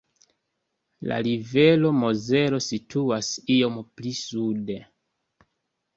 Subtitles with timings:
[1.11, 4.83] La rivero Mozelo situas iom pli sude.